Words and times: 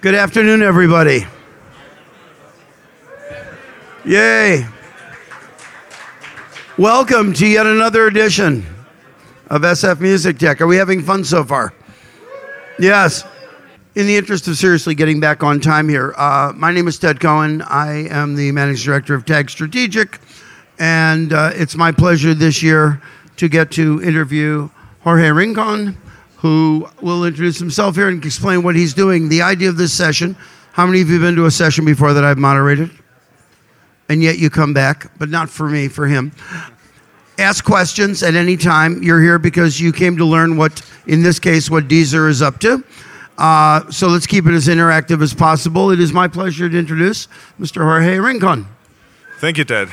Good 0.00 0.14
afternoon, 0.14 0.62
everybody. 0.62 1.26
Yay. 4.04 4.64
Welcome 6.78 7.32
to 7.32 7.44
yet 7.44 7.66
another 7.66 8.06
edition 8.06 8.64
of 9.48 9.62
SF 9.62 9.98
Music 9.98 10.38
Tech. 10.38 10.60
Are 10.60 10.68
we 10.68 10.76
having 10.76 11.02
fun 11.02 11.24
so 11.24 11.42
far? 11.42 11.74
Yes. 12.78 13.24
In 13.96 14.06
the 14.06 14.16
interest 14.16 14.46
of 14.46 14.56
seriously 14.56 14.94
getting 14.94 15.18
back 15.18 15.42
on 15.42 15.58
time 15.58 15.88
here, 15.88 16.14
uh, 16.16 16.52
my 16.54 16.70
name 16.70 16.86
is 16.86 16.96
Ted 16.96 17.18
Cohen. 17.18 17.60
I 17.62 18.06
am 18.08 18.36
the 18.36 18.52
managing 18.52 18.84
director 18.84 19.16
of 19.16 19.24
Tag 19.24 19.50
Strategic, 19.50 20.20
and 20.78 21.32
uh, 21.32 21.50
it's 21.54 21.74
my 21.74 21.90
pleasure 21.90 22.34
this 22.34 22.62
year 22.62 23.02
to 23.38 23.48
get 23.48 23.72
to 23.72 24.00
interview 24.04 24.70
Jorge 25.00 25.32
Rincon, 25.32 25.96
who 26.38 26.88
will 27.00 27.24
introduce 27.24 27.58
himself 27.58 27.94
here 27.94 28.08
and 28.08 28.24
explain 28.24 28.62
what 28.62 28.74
he's 28.74 28.94
doing. 28.94 29.28
The 29.28 29.42
idea 29.42 29.68
of 29.68 29.76
this 29.76 29.92
session 29.92 30.36
how 30.78 30.86
many 30.86 31.00
of 31.00 31.08
you 31.08 31.14
have 31.14 31.22
been 31.22 31.34
to 31.34 31.46
a 31.46 31.50
session 31.50 31.84
before 31.84 32.12
that 32.12 32.22
I've 32.22 32.38
moderated? 32.38 32.88
And 34.08 34.22
yet 34.22 34.38
you 34.38 34.48
come 34.48 34.72
back, 34.72 35.10
but 35.18 35.28
not 35.28 35.50
for 35.50 35.68
me, 35.68 35.88
for 35.88 36.06
him. 36.06 36.30
Ask 37.36 37.64
questions 37.64 38.22
at 38.22 38.36
any 38.36 38.56
time. 38.56 39.02
You're 39.02 39.20
here 39.20 39.40
because 39.40 39.80
you 39.80 39.90
came 39.92 40.16
to 40.18 40.24
learn 40.24 40.56
what, 40.56 40.88
in 41.08 41.20
this 41.20 41.40
case, 41.40 41.68
what 41.68 41.88
Deezer 41.88 42.28
is 42.28 42.42
up 42.42 42.60
to. 42.60 42.84
Uh, 43.38 43.90
so 43.90 44.06
let's 44.06 44.28
keep 44.28 44.46
it 44.46 44.54
as 44.54 44.68
interactive 44.68 45.20
as 45.20 45.34
possible. 45.34 45.90
It 45.90 45.98
is 45.98 46.12
my 46.12 46.28
pleasure 46.28 46.68
to 46.68 46.78
introduce 46.78 47.26
Mr. 47.58 47.82
Jorge 47.82 48.16
Rincon. 48.20 48.64
Thank 49.40 49.58
you, 49.58 49.64
Ted. 49.64 49.88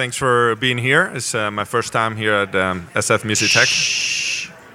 Thanks 0.00 0.16
for 0.16 0.56
being 0.56 0.78
here. 0.78 1.12
It's 1.14 1.34
uh, 1.34 1.50
my 1.50 1.64
first 1.64 1.92
time 1.92 2.16
here 2.16 2.32
at 2.32 2.54
um, 2.54 2.88
SF 2.94 3.22
Music 3.22 3.50
Tech. 3.50 3.68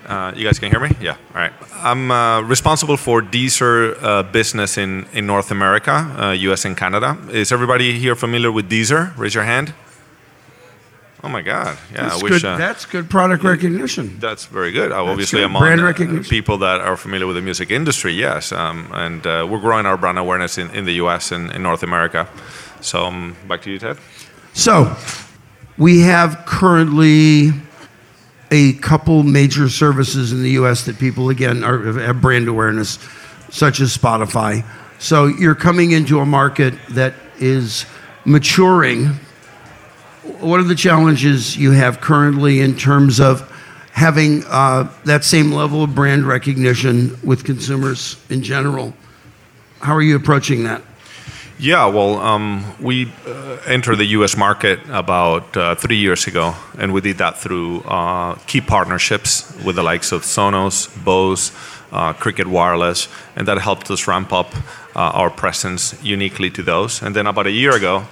Uh, 0.06 0.32
you 0.36 0.46
guys 0.46 0.60
can 0.60 0.70
hear 0.70 0.80
me? 0.80 0.92
Yeah. 1.02 1.18
All 1.34 1.42
right. 1.42 1.52
I'm 1.74 2.12
uh, 2.12 2.42
responsible 2.42 2.96
for 2.96 3.24
Deezer 3.24 3.98
uh, 4.04 4.22
business 4.22 4.78
in, 4.78 5.08
in 5.14 5.26
North 5.26 5.50
America, 5.50 6.36
US 6.38 6.64
uh, 6.64 6.68
and 6.68 6.78
Canada. 6.78 7.18
Is 7.32 7.52
everybody 7.52 7.98
here 7.98 8.14
familiar 8.14 8.52
with 8.52 8.70
Deezer? 8.70 9.18
Raise 9.18 9.34
your 9.34 9.46
hand. 9.46 9.74
Oh 11.24 11.28
my 11.28 11.42
God! 11.42 11.76
Yeah, 11.92 12.04
that's 12.04 12.22
I 12.22 12.24
wish. 12.24 12.32
Good, 12.34 12.46
uh, 12.46 12.58
that's 12.58 12.86
good 12.86 13.10
product 13.10 13.44
recognition. 13.44 14.20
That's 14.20 14.46
very 14.46 14.72
good. 14.72 14.92
That's 14.92 15.10
Obviously, 15.10 15.40
good. 15.40 15.46
among 15.46 15.64
brand 15.64 15.82
recognition. 15.82 16.30
people 16.30 16.60
that 16.60 16.82
are 16.82 16.96
familiar 16.96 17.26
with 17.26 17.36
the 17.36 17.42
music 17.42 17.72
industry, 17.72 18.14
yes, 18.14 18.52
um, 18.52 18.92
and 18.94 19.26
uh, 19.26 19.48
we're 19.50 19.60
growing 19.60 19.88
our 19.88 19.98
brand 19.98 20.20
awareness 20.20 20.60
in, 20.60 20.70
in 20.70 20.86
the 20.86 20.94
U.S. 21.02 21.32
and 21.32 21.52
in 21.52 21.64
North 21.64 21.82
America. 21.82 22.28
So, 22.80 23.06
um, 23.06 23.36
back 23.48 23.64
to 23.64 23.72
you, 23.72 23.80
Ted. 23.80 23.98
So, 24.58 24.96
we 25.78 26.00
have 26.00 26.46
currently 26.46 27.50
a 28.52 28.72
couple 28.76 29.22
major 29.22 29.68
services 29.68 30.32
in 30.32 30.44
the 30.44 30.52
U.S. 30.52 30.86
that 30.86 30.98
people 30.98 31.30
again 31.30 31.62
are, 31.62 31.92
have 32.00 32.22
brand 32.22 32.48
awareness, 32.48 32.98
such 33.50 33.82
as 33.82 33.96
Spotify. 33.96 34.66
So, 34.98 35.26
you're 35.26 35.56
coming 35.56 35.92
into 35.92 36.22
a 36.22 36.26
market 36.26 36.74
that 36.92 37.16
is 37.38 37.86
maturing 38.24 39.20
what 40.40 40.62
are 40.62 40.64
the 40.64 40.74
challenges 40.74 41.58
you 41.58 41.72
have 41.72 42.00
currently 42.00 42.62
in 42.62 42.78
terms 42.78 43.20
of 43.20 43.52
having 43.92 44.42
uh, 44.48 44.90
that 45.04 45.26
same 45.26 45.52
level 45.52 45.84
of 45.84 45.94
brand 45.94 46.24
recognition 46.24 47.20
with 47.24 47.44
consumers 47.44 48.24
in 48.30 48.42
general? 48.42 48.94
How 49.82 49.94
are 49.94 50.02
you 50.02 50.16
approaching 50.16 50.64
that? 50.64 50.82
Yeah, 51.58 51.86
well, 51.86 52.20
um, 52.20 52.66
we 52.82 53.14
uh, 53.26 53.58
entered 53.66 53.96
the 53.96 54.06
US 54.08 54.36
market 54.36 54.80
about 54.90 55.56
uh, 55.56 55.76
three 55.76 55.96
years 55.96 56.28
ago, 56.28 56.54
and 56.78 56.92
we 56.94 57.00
did 57.00 57.18
that 57.20 57.38
through 57.38 57.80
uh, 57.84 58.36
key 58.46 58.60
partnerships 58.60 59.56
with 59.64 59.78
the 59.78 59.84
likes 59.84 60.12
of 60.12 60.24
Sonos, 60.24 60.90
Bose, 61.06 61.54
uh, 61.94 62.12
Cricket 62.12 62.48
Wireless, 62.48 63.08
and 63.38 63.48
that 63.48 63.58
helped 63.60 63.90
us 63.90 64.06
ramp 64.06 64.34
up 64.34 64.54
our 65.00 65.30
presence 65.30 65.96
uniquely 66.04 66.50
to 66.52 66.64
those. 66.64 67.02
And 67.02 67.16
then 67.16 67.28
about 67.28 67.48
a 67.48 67.52
year 67.52 67.76
ago, 67.76 68.06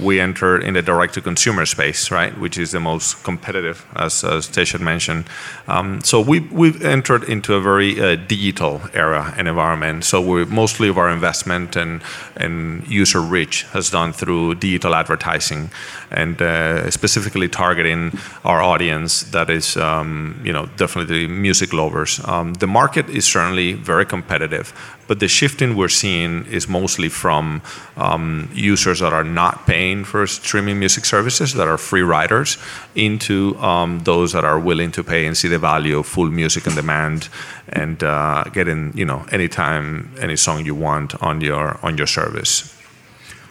we 0.00 0.20
entered 0.20 0.62
in 0.62 0.74
the 0.74 0.82
direct-to-consumer 0.82 1.66
space, 1.66 2.10
right, 2.10 2.36
which 2.38 2.58
is 2.58 2.70
the 2.70 2.80
most 2.80 3.22
competitive, 3.24 3.86
as, 3.96 4.24
as 4.24 4.48
mentioned. 4.80 5.24
Um, 5.68 6.00
so 6.02 6.20
we, 6.20 6.40
we've 6.40 6.82
entered 6.82 7.24
into 7.24 7.54
a 7.54 7.60
very 7.60 8.00
uh, 8.00 8.16
digital 8.16 8.80
era 8.94 9.34
and 9.36 9.48
environment. 9.48 10.04
So 10.04 10.20
we 10.20 10.44
mostly 10.46 10.88
of 10.88 10.98
our 10.98 11.10
investment 11.10 11.76
and, 11.76 12.02
and 12.36 12.86
user 12.88 13.20
reach 13.20 13.64
has 13.72 13.90
done 13.90 14.12
through 14.12 14.56
digital 14.56 14.94
advertising 14.94 15.70
and 16.10 16.40
uh, 16.40 16.90
specifically 16.90 17.48
targeting 17.48 18.18
our 18.44 18.62
audience 18.62 19.22
that 19.30 19.50
is, 19.50 19.76
um, 19.76 20.40
you 20.44 20.52
know, 20.52 20.66
definitely 20.76 21.26
music 21.26 21.72
lovers. 21.72 22.20
Um, 22.24 22.54
the 22.54 22.66
market 22.66 23.08
is 23.08 23.24
certainly 23.24 23.74
very 23.74 24.06
competitive, 24.06 24.72
but 25.10 25.18
the 25.18 25.26
shifting 25.26 25.74
we're 25.74 25.88
seeing 25.88 26.46
is 26.46 26.68
mostly 26.68 27.08
from 27.08 27.62
um, 27.96 28.48
users 28.54 29.00
that 29.00 29.12
are 29.12 29.24
not 29.24 29.66
paying 29.66 30.04
for 30.04 30.24
streaming 30.24 30.78
music 30.78 31.04
services, 31.04 31.52
that 31.54 31.66
are 31.66 31.76
free 31.76 32.02
riders, 32.02 32.58
into 32.94 33.58
um, 33.58 33.98
those 34.04 34.30
that 34.30 34.44
are 34.44 34.60
willing 34.60 34.92
to 34.92 35.02
pay 35.02 35.26
and 35.26 35.36
see 35.36 35.48
the 35.48 35.58
value 35.58 35.98
of 35.98 36.06
full 36.06 36.30
music 36.30 36.68
on 36.68 36.76
demand 36.76 37.28
and 37.70 38.04
uh, 38.04 38.44
getting, 38.52 38.96
you 38.96 39.04
know, 39.04 39.26
anytime, 39.32 40.14
any 40.20 40.36
song 40.36 40.64
you 40.64 40.76
want 40.76 41.20
on 41.20 41.40
your 41.40 41.84
on 41.84 41.98
your 41.98 42.06
service. 42.06 42.72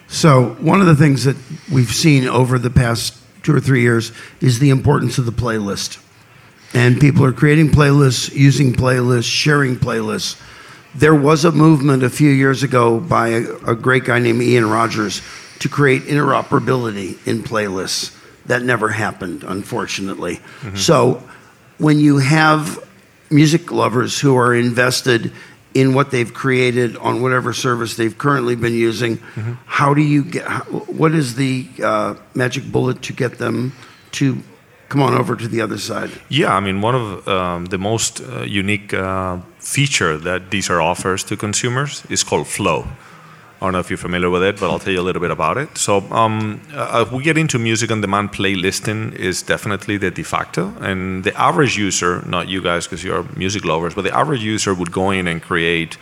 So 0.08 0.56
one 0.60 0.80
of 0.80 0.86
the 0.86 0.96
things 0.96 1.24
that 1.24 1.36
we've 1.70 1.92
seen 1.92 2.26
over 2.26 2.58
the 2.58 2.70
past 2.70 3.18
two 3.42 3.54
or 3.54 3.60
three 3.60 3.82
years 3.82 4.12
is 4.40 4.60
the 4.60 4.70
importance 4.70 5.18
of 5.18 5.26
the 5.26 5.32
playlist. 5.42 6.02
And 6.72 6.98
people 6.98 7.22
are 7.26 7.34
creating 7.34 7.68
playlists, 7.68 8.34
using 8.34 8.72
playlists, 8.72 9.30
sharing 9.30 9.76
playlists 9.76 10.40
there 10.94 11.14
was 11.14 11.44
a 11.44 11.52
movement 11.52 12.02
a 12.02 12.10
few 12.10 12.30
years 12.30 12.62
ago 12.62 12.98
by 12.98 13.28
a, 13.28 13.42
a 13.68 13.74
great 13.74 14.04
guy 14.04 14.18
named 14.18 14.42
Ian 14.42 14.68
Rogers 14.68 15.22
to 15.60 15.68
create 15.68 16.02
interoperability 16.02 17.24
in 17.26 17.42
playlists. 17.42 18.16
That 18.46 18.62
never 18.62 18.88
happened, 18.88 19.44
unfortunately. 19.44 20.36
Mm-hmm. 20.36 20.76
So 20.76 21.22
when 21.78 22.00
you 22.00 22.18
have 22.18 22.78
music 23.30 23.70
lovers 23.70 24.18
who 24.18 24.36
are 24.36 24.54
invested 24.54 25.32
in 25.72 25.94
what 25.94 26.10
they've 26.10 26.34
created 26.34 26.96
on 26.96 27.22
whatever 27.22 27.52
service 27.52 27.94
they've 27.96 28.16
currently 28.18 28.56
been 28.56 28.74
using, 28.74 29.18
mm-hmm. 29.18 29.52
how 29.66 29.94
do 29.94 30.02
you 30.02 30.24
get? 30.24 30.44
What 30.90 31.12
is 31.12 31.36
the 31.36 31.68
uh, 31.82 32.14
magic 32.34 32.64
bullet 32.72 33.02
to 33.02 33.12
get 33.12 33.38
them 33.38 33.72
to 34.12 34.42
come 34.90 35.02
on 35.02 35.14
over 35.14 35.36
to 35.36 35.48
the 35.48 35.62
other 35.62 35.78
side? 35.78 36.10
Yeah, 36.28 36.54
I 36.54 36.60
mean, 36.60 36.82
one 36.82 36.94
of 36.94 37.26
um, 37.28 37.66
the 37.66 37.78
most 37.78 38.20
uh, 38.20 38.42
unique 38.42 38.92
uh, 38.92 39.38
feature 39.58 40.18
that 40.18 40.50
Deezer 40.50 40.82
offers 40.82 41.24
to 41.24 41.36
consumers 41.36 42.02
is 42.10 42.22
called 42.22 42.46
Flow. 42.46 42.84
I 43.60 43.66
don't 43.66 43.72
know 43.74 43.80
if 43.80 43.90
you're 43.90 43.98
familiar 43.98 44.30
with 44.30 44.42
it, 44.42 44.58
but 44.58 44.70
I'll 44.70 44.78
tell 44.78 44.92
you 44.92 45.00
a 45.00 45.06
little 45.08 45.20
bit 45.20 45.30
about 45.30 45.58
it. 45.58 45.76
So, 45.76 45.98
um, 46.10 46.62
uh, 46.72 47.04
we 47.12 47.22
get 47.22 47.36
into 47.36 47.58
music 47.58 47.90
on 47.90 48.00
demand 48.00 48.32
playlisting 48.32 49.14
is 49.14 49.42
definitely 49.42 49.98
the 49.98 50.10
de 50.10 50.22
facto, 50.22 50.72
and 50.80 51.24
the 51.24 51.38
average 51.38 51.76
user, 51.76 52.22
not 52.26 52.48
you 52.48 52.62
guys 52.62 52.86
because 52.86 53.04
you're 53.04 53.24
music 53.36 53.66
lovers, 53.66 53.94
but 53.94 54.02
the 54.02 54.16
average 54.16 54.42
user 54.42 54.72
would 54.72 54.90
go 54.90 55.10
in 55.10 55.28
and 55.28 55.42
create 55.42 55.98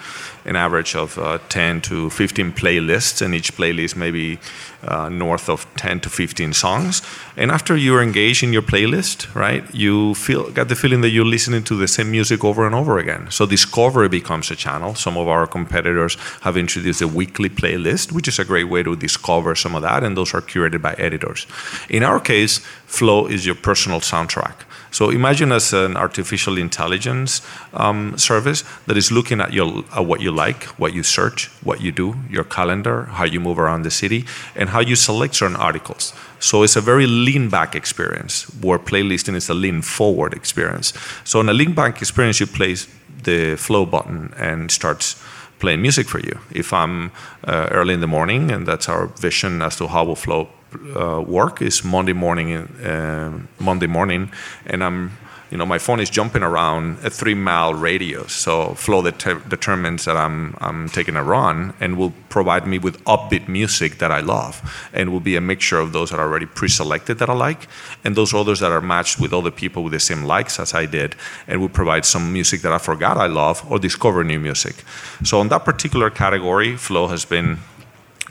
an 0.49 0.57
average 0.57 0.97
of 0.97 1.19
uh, 1.19 1.39
10 1.49 1.83
to 1.83 2.11
15 2.11 2.53
playlists, 2.53 3.23
and 3.23 3.35
each 3.35 3.55
playlist 3.55 3.97
maybe 3.97 4.39
uh, 4.83 5.09
north 5.09 5.49
of 5.49 5.67
10 5.77 6.01
to 6.01 6.09
15 6.09 6.53
songs. 6.53 7.03
And 7.37 7.51
after 7.51 7.77
you're 7.77 8.03
engaged 8.03 8.43
in 8.43 8.53
your 8.53 8.63
playlist, 8.63 9.35
right, 9.35 9.65
you 9.75 10.15
feel 10.15 10.51
got 10.51 10.69
the 10.69 10.77
feeling 10.77 11.03
that 11.03 11.11
you're 11.11 11.25
listening 11.25 11.65
to 11.65 11.75
the 11.77 11.89
same 11.89 12.11
music 12.11 12.45
over 12.45 12.67
and 12.67 12.75
over 12.75 12.99
again. 12.99 13.31
So 13.31 13.47
discovery 13.47 14.09
becomes 14.09 14.51
a 14.51 14.57
channel. 14.57 14.95
Some 14.95 15.17
of 15.17 15.29
our 15.29 15.47
competitors 15.47 16.17
have 16.43 16.57
introduced 16.57 17.03
a 17.03 17.09
weekly 17.09 17.49
playlist, 17.49 18.13
which 18.13 18.29
is 18.29 18.39
a 18.39 18.45
great 18.45 18.69
way 18.69 18.83
to 18.83 18.97
discover 18.97 19.55
some 19.55 19.75
of 19.75 19.83
that, 19.83 20.03
and 20.03 20.17
those 20.17 20.35
are 20.35 20.41
curated 20.41 20.81
by 20.83 20.95
editors. 20.95 21.47
In 21.89 22.03
our 22.03 22.21
case, 22.21 22.61
Flow 22.89 23.27
is 23.27 23.45
your 23.45 23.55
personal 23.55 24.01
soundtrack. 24.01 24.55
So 24.91 25.11
imagine 25.11 25.53
as 25.53 25.73
an 25.73 25.97
artificial 25.97 26.59
intelligence 26.59 27.43
um, 27.75 28.17
service 28.17 28.65
that 28.87 28.97
is 28.97 29.13
looking 29.13 29.41
at 29.41 29.53
your 29.53 29.85
at 29.95 30.07
what 30.07 30.21
you 30.21 30.31
like, 30.31 30.65
what 30.79 30.95
you 30.95 31.03
search, 31.03 31.51
what 31.63 31.81
you 31.81 31.93
do, 31.93 32.15
your 32.31 32.45
calendar, 32.45 33.05
how 33.05 33.25
you 33.25 33.41
move 33.41 33.59
around 33.59 33.83
the 33.83 33.91
city, 33.91 34.25
and 34.57 34.71
how 34.71 34.81
you 34.81 34.97
select 34.97 35.35
certain 35.35 35.57
articles. 35.57 36.13
So 36.41 36.63
it's 36.63 36.77
a 36.77 36.81
very 36.81 37.07
lean 37.07 37.49
back 37.49 37.75
experience, 37.75 38.45
where 38.63 38.79
playlisting 38.79 39.35
is 39.35 39.49
a 39.49 39.55
lean 39.55 39.83
forward 39.83 40.33
experience. 40.35 40.93
So 41.25 41.41
in 41.41 41.49
a 41.49 41.53
lean 41.53 41.75
back 41.75 42.01
experience, 42.01 42.41
you 42.41 42.47
place 42.47 42.89
the 43.25 43.57
flow 43.57 43.85
button 43.85 44.33
and 44.37 44.71
starts 44.71 45.17
playing 45.59 45.83
music 45.83 46.09
for 46.09 46.21
you. 46.21 46.39
If 46.51 46.73
I'm 46.73 47.11
uh, 47.45 47.69
early 47.71 47.95
in 47.95 48.01
the 48.01 48.07
morning, 48.07 48.51
and 48.51 48.67
that's 48.67 48.89
our 48.89 49.07
vision 49.07 49.63
as 49.63 49.77
to 49.77 49.89
how 49.89 50.05
we'll 50.05 50.15
flow 50.15 50.49
uh, 50.97 51.21
work 51.27 51.63
is 51.63 51.85
Monday 51.85 52.13
morning, 52.13 52.57
uh, 52.57 53.39
Monday 53.59 53.87
morning, 53.87 54.31
and 54.67 54.83
I'm 54.83 55.11
You 55.51 55.57
know, 55.57 55.65
my 55.65 55.79
phone 55.79 55.99
is 55.99 56.11
jumping 56.11 56.43
around 56.43 56.99
a 57.03 57.09
three 57.09 57.35
mile 57.35 57.73
radius. 57.73 58.33
So 58.33 58.75
flow 58.75 59.03
det- 59.03 59.49
determines 59.49 60.05
that 60.05 60.17
I'm, 60.17 60.55
I'm 60.61 60.89
taking 60.91 61.17
a 61.17 61.23
run 61.23 61.73
and 61.81 61.97
will 61.97 62.13
provide 62.29 62.67
me 62.67 62.79
with 62.79 63.03
upbeat 63.05 63.49
music 63.49 63.97
that 63.99 64.11
I 64.11 64.21
love. 64.21 64.61
And 64.93 65.11
will 65.11 65.21
be 65.21 65.37
a 65.37 65.41
mixture 65.41 65.81
of 65.81 65.93
those 65.93 66.11
that 66.11 66.21
are 66.21 66.29
already 66.29 66.47
pre-selected 66.47 67.19
that 67.19 67.31
I 67.31 67.33
like 67.33 67.67
and 68.05 68.15
those 68.15 68.35
others 68.35 68.61
that 68.61 68.73
are 68.73 68.83
matched 68.83 69.19
with 69.21 69.33
other 69.33 69.51
people 69.51 69.83
with 69.83 69.93
the 69.93 70.01
same 70.01 70.25
likes 70.25 70.61
as 70.61 70.75
I 70.75 70.87
did 70.87 71.17
and 71.47 71.61
will 71.61 71.71
provide 71.71 72.05
some 72.05 72.31
music 72.31 72.61
that 72.61 72.73
I 72.73 72.79
forgot 72.79 73.17
I 73.17 73.27
love 73.27 73.65
or 73.71 73.79
discover 73.79 74.25
new 74.25 74.41
music. 74.41 74.85
So 75.25 75.41
on 75.41 75.49
that 75.49 75.65
particular 75.65 76.11
category, 76.11 76.77
Flow 76.77 77.09
has 77.09 77.25
been 77.25 77.59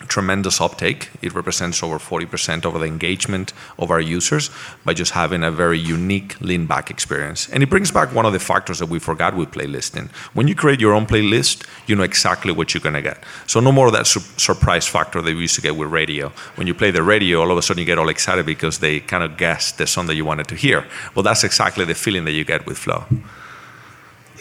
tremendous 0.08 0.60
uptake. 0.62 1.10
It 1.22 1.34
represents 1.34 1.84
over 1.84 1.98
40% 1.98 2.66
of 2.66 2.74
the 2.74 2.86
engagement 2.86 3.54
of 3.78 3.92
our 3.92 4.00
users 4.00 4.50
by 4.86 4.94
just 4.94 5.12
having 5.12 5.44
a 5.44 5.52
very 5.52 5.80
unique 5.80 6.40
lean 6.42 6.66
back 6.66 6.90
experience. 6.90 7.50
And 7.50 7.64
it 7.64 7.70
brings 7.70 7.92
back 7.92 8.14
one 8.14 8.26
of 8.26 8.34
the 8.34 8.40
factors 8.40 8.80
that 8.80 8.90
we 8.90 9.00
forgot 9.00 9.36
with 9.36 9.52
playlisting. 9.52 10.10
When 10.34 10.48
you 10.48 10.56
create 10.56 10.80
your 10.80 10.94
own 10.94 11.06
playlist, 11.06 11.66
you 11.88 11.96
know 11.96 12.04
exactly 12.04 12.52
what 12.52 12.74
you're 12.74 12.82
gonna 12.82 13.02
get. 13.02 13.24
So 13.46 13.60
no 13.60 13.72
more 13.72 13.88
of 13.88 13.94
that 13.94 14.08
su- 14.08 14.20
surprise 14.38 14.88
factor 14.88 15.22
that 15.22 15.34
we 15.34 15.42
used 15.42 15.56
to 15.56 15.62
get 15.62 15.76
with 15.76 15.90
radio. 15.90 16.30
When 16.56 16.68
you 16.68 16.74
play 16.74 16.92
the 16.92 17.04
radio, 17.04 17.42
all 17.42 17.52
of 17.52 17.58
a 17.58 17.62
sudden 17.62 17.80
you 17.80 17.86
get 17.86 17.98
all 17.98 18.10
excited 18.10 18.46
because 18.46 18.80
they 18.80 19.00
kind 19.00 19.24
of 19.24 19.38
guessed 19.38 19.78
the 19.78 19.88
song 19.88 20.08
that 20.08 20.16
you 20.16 20.26
wanted 20.26 20.48
to 20.48 20.56
hear. 20.56 20.86
Well, 21.16 21.24
that's 21.24 21.44
exactly 21.44 21.86
the 21.86 21.96
feeling 21.96 22.26
that 22.26 22.32
you 22.32 22.44
get 22.44 22.66
with 22.66 22.78
Flow. 22.78 23.06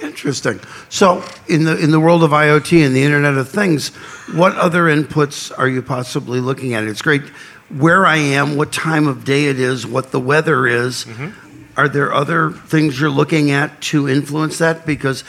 Interesting. 0.02 0.60
So, 0.88 1.24
in 1.48 1.64
the 1.64 1.76
in 1.82 1.90
the 1.90 2.00
world 2.00 2.22
of 2.22 2.30
IoT 2.30 2.84
and 2.84 2.94
the 2.94 3.02
Internet 3.02 3.34
of 3.34 3.48
Things, 3.48 3.88
what 4.34 4.54
other 4.56 4.84
inputs 4.84 5.56
are 5.56 5.68
you 5.68 5.82
possibly 5.82 6.40
looking 6.40 6.74
at? 6.74 6.84
It's 6.84 7.02
great 7.02 7.22
where 7.68 8.06
I 8.06 8.16
am, 8.16 8.56
what 8.56 8.72
time 8.72 9.06
of 9.08 9.24
day 9.24 9.46
it 9.46 9.58
is, 9.58 9.86
what 9.86 10.12
the 10.12 10.20
weather 10.20 10.66
is. 10.66 11.04
Mm-hmm. 11.04 11.30
Are 11.78 11.88
there 11.88 12.12
other 12.12 12.50
things 12.52 13.00
you're 13.00 13.10
looking 13.10 13.50
at 13.50 13.80
to 13.82 14.08
influence 14.08 14.58
that? 14.58 14.86
Because 14.86 15.24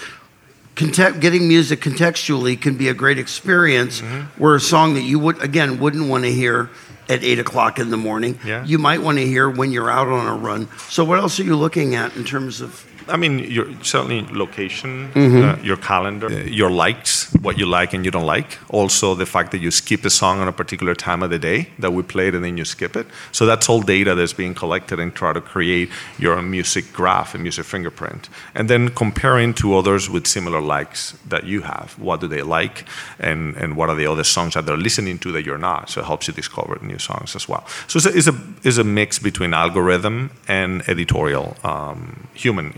conte- 0.76 1.20
getting 1.20 1.48
music 1.48 1.82
contextually 1.82 2.60
can 2.60 2.78
be 2.78 2.88
a 2.90 2.94
great 2.94 3.18
experience. 3.18 4.02
Mm-hmm. 4.02 4.42
Where 4.42 4.56
a 4.56 4.60
song 4.60 4.94
that 4.94 5.02
you 5.04 5.20
would 5.20 5.42
again 5.42 5.80
wouldn't 5.80 6.08
want 6.10 6.24
to 6.26 6.32
hear 6.32 6.70
at 7.10 7.24
eight 7.24 7.40
o'clock 7.40 7.80
in 7.80 7.90
the 7.90 7.98
morning, 7.98 8.38
Yeah. 8.46 8.66
you 8.66 8.78
might 8.78 9.02
want 9.02 9.18
to 9.18 9.26
hear 9.26 9.50
when 9.50 9.72
you're 9.72 9.90
out 9.90 10.08
on 10.10 10.28
a 10.28 10.36
run. 10.36 10.68
So, 10.90 11.06
what 11.06 11.20
else 11.20 11.40
are 11.40 11.44
you 11.44 11.56
looking 11.56 11.96
at 11.96 12.16
in 12.18 12.26
terms 12.26 12.60
of 12.60 12.86
I 13.10 13.18
mean, 13.18 13.40
your 13.40 13.68
certainly 13.84 14.22
location, 14.32 15.12
uh, 15.16 15.58
your 15.64 15.78
calendar, 15.78 16.30
your 16.44 16.70
likes, 16.70 17.32
what 17.42 17.58
you 17.58 17.66
like 17.66 17.94
and 17.94 18.04
you 18.06 18.12
don't 18.12 18.26
like. 18.26 18.58
Also, 18.70 19.16
the 19.16 19.26
fact 19.26 19.52
that 19.52 19.60
you 19.60 19.72
skip 19.72 20.06
a 20.06 20.10
song 20.10 20.40
on 20.40 20.48
a 20.48 20.52
particular 20.52 20.96
time 20.96 21.24
of 21.24 21.30
the 21.30 21.40
day 21.40 21.70
that 21.80 21.94
we 21.94 22.04
played 22.04 22.36
and 22.36 22.44
then 22.44 22.58
you 22.58 22.66
skip 22.66 22.96
it. 22.96 23.08
So 23.32 23.46
that's 23.46 23.70
all 23.70 23.82
data 23.82 24.16
that's 24.16 24.34
being 24.34 24.54
collected 24.54 25.00
and 25.00 25.14
try 25.14 25.34
to 25.34 25.42
create 25.42 25.90
your 26.20 26.42
music 26.42 26.92
graph 26.94 27.34
and 27.34 27.44
music 27.44 27.66
fingerprint. 27.66 28.30
And 28.56 28.70
then 28.70 28.90
comparing 28.90 29.54
to 29.56 29.76
others 29.76 30.10
with 30.10 30.28
similar 30.28 30.62
likes 30.62 31.14
that 31.28 31.46
you 31.46 31.62
have. 31.62 31.98
What 32.00 32.22
do 32.22 32.28
they 32.28 32.42
like, 32.42 32.86
and 33.20 33.56
and 33.58 33.76
what 33.76 33.90
are 33.90 33.96
the 33.96 34.08
other 34.08 34.24
songs 34.24 34.54
that 34.54 34.66
they're 34.66 34.78
listening 34.78 35.20
to 35.20 35.32
that 35.32 35.46
you're 35.46 35.58
not? 35.58 35.90
So 35.90 36.02
it 36.02 36.06
helps 36.06 36.28
you 36.28 36.34
discover 36.34 36.78
new 36.82 37.00
songs 37.00 37.36
as 37.36 37.48
well. 37.50 37.66
So 37.88 37.98
it's 37.98 38.06
a 38.06 38.18
it's 38.18 38.28
a, 38.28 38.36
it's 38.64 38.78
a 38.78 38.84
mix 38.84 39.20
between 39.20 39.54
algorithm 39.54 40.30
and 40.48 40.88
editorial 40.90 41.56
um, 41.64 42.28
human 42.34 42.74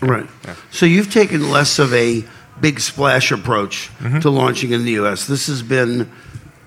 Right. 0.00 0.26
Yeah. 0.44 0.54
So 0.70 0.86
you've 0.86 1.12
taken 1.12 1.50
less 1.50 1.78
of 1.78 1.92
a 1.94 2.24
big 2.60 2.80
splash 2.80 3.30
approach 3.32 3.90
Mm-hmm. 4.00 4.20
to 4.20 4.30
launching 4.30 4.72
in 4.72 4.84
the 4.84 4.92
U.S. 4.92 5.26
This 5.26 5.46
has 5.46 5.62
been 5.62 6.10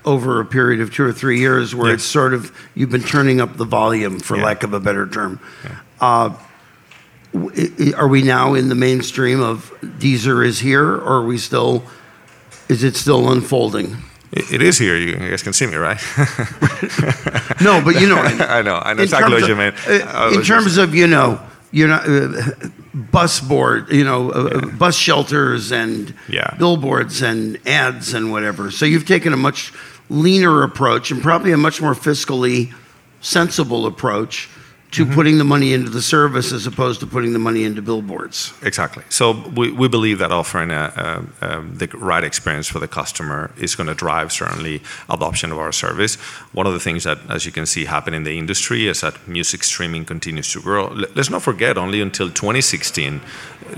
over 0.04 0.40
a 0.40 0.44
period 0.44 0.80
of 0.80 0.92
two 0.92 1.04
or 1.04 1.12
three 1.12 1.38
years 1.38 1.74
where 1.74 1.88
Yeah. 1.88 1.94
it's 1.94 2.04
sort 2.04 2.34
of 2.34 2.50
you've 2.74 2.90
been 2.90 3.02
turning 3.02 3.40
up 3.40 3.56
the 3.56 3.64
volume, 3.64 4.18
for 4.20 4.36
Yeah. 4.36 4.44
lack 4.44 4.62
of 4.64 4.72
a 4.74 4.80
better 4.80 5.06
term. 5.06 5.38
Uh, 6.00 6.30
w- 7.32 7.52
i- 7.56 7.90
i- 7.90 7.92
are 8.00 8.08
we 8.08 8.22
now 8.22 8.54
in 8.54 8.68
the 8.68 8.74
mainstream 8.74 9.40
of 9.40 9.70
Deezer 9.82 10.44
is 10.44 10.58
here, 10.60 10.84
or 10.88 11.18
are 11.20 11.24
we 11.24 11.38
still? 11.38 11.84
Is 12.68 12.82
it 12.82 12.96
still 12.96 13.30
unfolding? 13.30 13.96
It, 14.32 14.62
is 14.62 14.78
here. 14.78 14.96
You, 14.96 15.14
guys 15.16 15.42
can 15.42 15.52
see 15.52 15.66
me, 15.66 15.76
right? 15.76 16.00
No, 17.60 17.80
but 17.84 18.00
you 18.00 18.08
know 18.08 18.16
I 18.22 18.62
know. 18.62 18.76
I 18.76 18.94
know 18.94 19.02
In 19.02 19.08
terms 19.08 19.30
what 19.32 19.46
you 19.46 19.52
of- 19.52 19.58
mean. 19.58 19.72
uh, 20.08 20.30
in 20.34 20.42
terms 20.42 20.64
just- 20.74 20.78
of 20.78 20.94
you 20.94 21.06
know, 21.06 21.38
you're 21.72 21.88
not 21.88 22.08
uh, 22.08 22.52
bus 22.94 23.40
board, 23.40 23.90
you 23.90 24.04
know, 24.04 24.30
uh, 24.30 24.66
bus 24.66 24.94
shelters 24.96 25.72
and 25.72 26.14
Yeah. 26.28 26.54
billboards 26.58 27.22
and 27.22 27.58
ads 27.66 28.12
and 28.14 28.30
whatever. 28.30 28.70
So 28.70 28.84
you've 28.84 29.06
taken 29.06 29.32
a 29.32 29.36
much 29.36 29.72
leaner 30.10 30.62
approach 30.62 31.10
and 31.10 31.22
probably 31.22 31.52
a 31.52 31.56
much 31.56 31.80
more 31.80 31.94
fiscally 31.94 32.72
sensible 33.20 33.86
approach 33.86 34.48
to 34.92 35.04
Mm-hmm. 35.04 35.14
putting 35.14 35.38
the 35.38 35.44
money 35.44 35.72
into 35.72 35.90
the 35.90 36.02
service 36.02 36.52
as 36.52 36.66
opposed 36.66 37.00
to 37.00 37.06
putting 37.06 37.32
the 37.32 37.38
money 37.38 37.64
into 37.64 37.80
billboards. 37.82 38.52
Exactly. 38.62 39.02
So 39.08 39.32
we, 39.56 39.72
we 39.72 39.88
believe 39.88 40.18
that 40.18 40.30
offering 40.32 40.70
a, 40.70 41.24
a, 41.40 41.48
um, 41.56 41.74
the 41.76 41.86
right 41.96 42.22
experience 42.24 42.68
for 42.68 42.78
the 42.78 42.88
customer 42.88 43.50
is 43.56 43.74
going 43.74 43.86
to 43.88 43.94
drive 43.94 44.32
certainly 44.32 44.82
adoption 45.08 45.50
of 45.50 45.58
our 45.58 45.72
service. 45.72 46.16
One 46.52 46.66
of 46.66 46.74
the 46.74 46.80
things 46.80 47.04
that, 47.04 47.18
as 47.30 47.46
you 47.46 47.52
can 47.52 47.64
see, 47.66 47.86
happen 47.86 48.12
in 48.14 48.24
the 48.24 48.38
industry 48.38 48.86
is 48.86 49.00
that 49.00 49.26
music 49.26 49.64
streaming 49.64 50.04
continues 50.04 50.52
to 50.52 50.60
grow. 50.60 50.88
Let- 50.88 51.16
Let's 51.16 51.30
not 51.30 51.42
forget, 51.42 51.78
only 51.78 52.00
until 52.00 52.28
2016, 52.28 53.20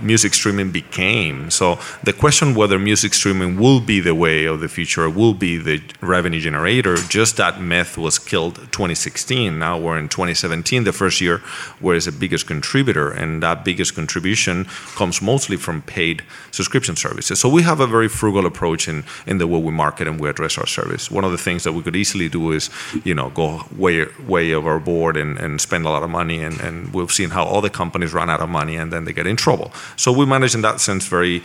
music 0.01 0.35
streaming 0.35 0.71
became. 0.73 1.51
So 1.51 1.79
the 2.03 2.13
question 2.13 2.55
whether 2.55 2.79
music 2.79 3.15
streaming 3.15 3.57
will 3.57 3.81
be 3.81 4.01
the 4.01 4.15
way 4.15 4.47
of 4.47 4.61
the 4.61 4.69
future, 4.69 5.09
will 5.11 5.35
be 5.35 5.59
the 5.59 5.81
revenue 6.01 6.41
generator, 6.41 6.97
just 6.97 7.37
that 7.37 7.61
myth 7.61 7.97
was 7.99 8.19
killed 8.19 8.57
2016. 8.73 9.59
Now 9.59 9.79
we're 9.79 9.99
in 9.99 10.09
2017, 10.09 10.85
the 10.85 10.93
first 11.05 11.21
year 11.21 11.39
where 11.85 11.97
it's 11.97 12.07
the 12.07 12.19
biggest 12.25 12.45
contributor, 12.55 13.07
and 13.21 13.31
that 13.43 13.57
biggest 13.71 13.91
contribution 14.01 14.57
comes 15.01 15.17
mostly 15.33 15.57
from 15.67 15.77
paid 15.97 16.17
subscription 16.51 16.97
services. 16.97 17.37
So 17.43 17.49
we 17.57 17.63
have 17.71 17.81
a 17.87 17.89
very 17.97 18.09
frugal 18.21 18.45
approach 18.47 18.83
in, 18.93 18.99
in 19.27 19.37
the 19.39 19.47
way 19.53 19.61
we 19.69 19.73
market 19.85 20.05
and 20.09 20.17
we 20.21 20.27
address 20.35 20.55
our 20.61 20.69
service. 20.79 21.03
One 21.19 21.25
of 21.29 21.33
the 21.37 21.43
things 21.47 21.61
that 21.65 21.73
we 21.77 21.83
could 21.83 21.97
easily 22.03 22.29
do 22.29 22.43
is, 22.59 22.71
you 23.09 23.15
know, 23.19 23.29
go 23.41 23.49
way 23.85 23.97
way 24.35 24.55
overboard 24.59 25.15
and, 25.23 25.33
and 25.45 25.53
spend 25.61 25.83
a 25.87 25.91
lot 25.97 26.03
of 26.07 26.11
money, 26.21 26.39
and, 26.47 26.57
and 26.67 26.77
we've 26.95 27.15
seen 27.21 27.31
how 27.39 27.45
other 27.59 27.71
companies 27.83 28.13
run 28.21 28.29
out 28.35 28.41
of 28.41 28.49
money 28.49 28.77
and 28.81 28.89
then 28.93 29.03
they 29.07 29.15
get 29.21 29.27
in 29.27 29.37
trouble. 29.37 29.69
So 29.97 30.09
we 30.21 30.25
manage 30.35 30.55
in 30.59 30.63
that 30.69 30.81
sense 30.81 31.05
very 31.19 31.37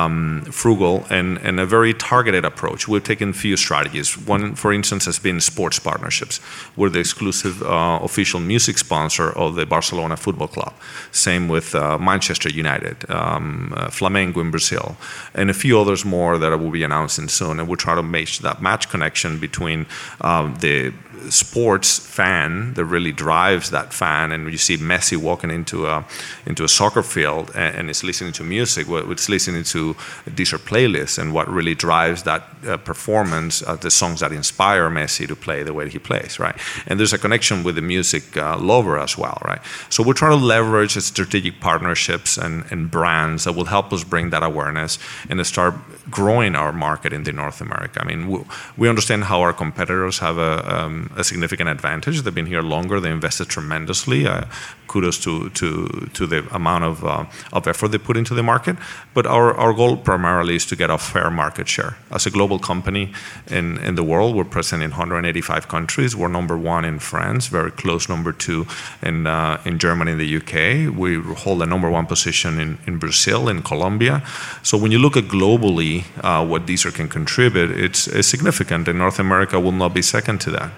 um, 0.00 0.42
frugal 0.62 0.94
and, 1.10 1.38
and 1.46 1.54
a 1.60 1.66
very 1.66 1.92
targeted 1.94 2.44
approach. 2.44 2.80
We've 2.88 3.08
taken 3.12 3.32
few 3.32 3.56
strategies. 3.56 4.08
One, 4.34 4.54
for 4.54 4.70
instance, 4.72 5.04
has 5.10 5.18
been 5.18 5.40
sports 5.40 5.78
partnerships. 5.78 6.40
We're 6.76 6.92
the 6.96 7.00
exclusive 7.06 7.54
uh, 7.62 7.98
official 8.08 8.40
music 8.40 8.76
sponsor 9.08 9.36
of 9.38 9.54
the 9.54 9.64
Barcelona 9.66 10.16
Football 10.16 10.48
Club. 10.48 10.74
Same 11.12 11.48
with 11.48 11.74
uh, 11.74 11.98
Manchester 11.98 12.50
United, 12.50 12.96
um, 13.10 13.72
uh, 13.76 13.88
Flamengo 13.88 14.40
in 14.40 14.50
Brazil, 14.50 14.96
and 15.34 15.50
a 15.50 15.54
few 15.54 15.80
others 15.80 16.04
more 16.04 16.38
that 16.38 16.58
will 16.58 16.70
be 16.70 16.84
announcing 16.84 17.28
soon. 17.28 17.58
And 17.58 17.68
we'll 17.68 17.76
try 17.76 17.94
to 17.94 18.02
make 18.02 18.28
that 18.38 18.60
match 18.60 18.88
connection 18.88 19.38
between 19.38 19.86
um, 20.20 20.56
the 20.60 20.92
sports 21.30 21.98
fan 21.98 22.74
that 22.74 22.84
really 22.84 23.12
drives 23.12 23.70
that 23.70 23.92
fan, 23.92 24.32
and 24.32 24.50
you 24.50 24.58
see 24.58 24.76
Messi 24.76 25.16
walking 25.16 25.50
into 25.50 25.86
a 25.86 26.04
into 26.46 26.64
a 26.64 26.68
soccer 26.68 27.02
field 27.02 27.50
and, 27.54 27.76
and 27.76 27.90
is 27.90 28.04
listening 28.04 28.32
to 28.32 28.44
music, 28.44 28.86
it's 28.88 29.28
listening 29.28 29.64
to 29.64 29.94
Deezer 30.26 30.58
playlists, 30.58 31.18
and 31.18 31.32
what 31.32 31.48
really 31.48 31.74
drives 31.74 32.22
that 32.22 32.42
uh, 32.66 32.76
performance, 32.76 33.62
uh, 33.62 33.76
the 33.76 33.90
songs 33.90 34.20
that 34.20 34.32
inspire 34.32 34.90
Messi 34.90 35.26
to 35.26 35.36
play 35.36 35.62
the 35.62 35.72
way 35.72 35.88
he 35.88 35.98
plays, 35.98 36.38
right? 36.38 36.56
And 36.86 36.98
there's 36.98 37.12
a 37.12 37.18
connection 37.18 37.64
with 37.64 37.74
the 37.74 37.82
music 37.82 38.36
uh, 38.36 38.56
lover 38.58 38.97
as 38.98 39.16
well, 39.16 39.38
right? 39.44 39.60
So 39.90 40.02
we're 40.02 40.14
trying 40.14 40.38
to 40.38 40.44
leverage 40.44 40.92
strategic 40.92 41.60
partnerships 41.60 42.36
and, 42.36 42.64
and 42.70 42.90
brands 42.90 43.44
that 43.44 43.54
will 43.54 43.66
help 43.66 43.92
us 43.92 44.04
bring 44.04 44.30
that 44.30 44.42
awareness 44.42 44.98
and 45.28 45.44
start 45.46 45.74
growing 46.10 46.54
our 46.54 46.72
market 46.72 47.12
in 47.12 47.24
the 47.24 47.32
North 47.32 47.60
America. 47.60 48.00
I 48.02 48.04
mean, 48.04 48.28
we, 48.28 48.38
we 48.76 48.88
understand 48.88 49.24
how 49.24 49.40
our 49.40 49.52
competitors 49.52 50.18
have 50.18 50.38
a, 50.38 50.52
um, 50.74 51.10
a 51.16 51.24
significant 51.24 51.68
advantage. 51.68 52.22
They've 52.22 52.34
been 52.34 52.46
here 52.46 52.62
longer. 52.62 53.00
They 53.00 53.10
invested 53.10 53.48
tremendously. 53.48 54.26
Uh, 54.26 54.44
kudos 54.88 55.18
to, 55.18 55.50
to, 55.50 56.08
to 56.14 56.26
the 56.26 56.48
amount 56.54 56.84
of, 56.84 57.04
uh, 57.04 57.26
of 57.52 57.68
effort 57.68 57.88
they 57.88 57.98
put 57.98 58.16
into 58.16 58.34
the 58.34 58.42
market. 58.42 58.76
But 59.14 59.26
our, 59.26 59.54
our 59.54 59.72
goal 59.72 59.96
primarily 59.96 60.56
is 60.56 60.66
to 60.66 60.76
get 60.76 60.90
a 60.90 60.98
fair 60.98 61.30
market 61.30 61.68
share. 61.68 61.96
As 62.10 62.26
a 62.26 62.30
global 62.30 62.58
company 62.58 63.12
in, 63.46 63.78
in 63.78 63.94
the 63.94 64.02
world, 64.02 64.34
we're 64.34 64.44
present 64.44 64.82
in 64.82 64.90
185 64.90 65.68
countries. 65.68 66.16
We're 66.16 66.28
number 66.28 66.56
one 66.56 66.84
in 66.84 66.98
France, 66.98 67.46
very 67.46 67.70
close 67.70 68.08
number 68.08 68.32
two 68.32 68.66
in, 69.02 69.26
uh, 69.26 69.60
in 69.64 69.78
Germany 69.78 70.12
and 70.12 70.20
the 70.20 70.36
UK. 70.36 70.96
We 70.96 71.20
hold 71.34 71.62
a 71.62 71.66
number 71.66 71.90
one 71.90 72.06
position 72.06 72.58
in, 72.60 72.78
in 72.86 72.98
Brazil, 72.98 73.48
in 73.48 73.62
Colombia. 73.62 74.22
So 74.62 74.76
when 74.78 74.92
you 74.92 74.98
look 74.98 75.16
at 75.16 75.24
globally 75.24 76.04
uh, 76.22 76.46
what 76.46 76.66
Deezer 76.66 76.92
can 76.92 77.08
contribute, 77.08 77.70
it's, 77.70 78.06
it's 78.06 78.28
significant, 78.28 78.88
and 78.88 78.98
North 78.98 79.18
America 79.18 79.58
will 79.60 79.72
not 79.72 79.94
be 79.94 80.02
second 80.02 80.40
to 80.42 80.50
that. 80.52 80.70